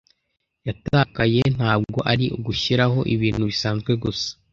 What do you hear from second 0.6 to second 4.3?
yatakaye ntabwo ari ugushiraho ibintu bisanzwe gusa.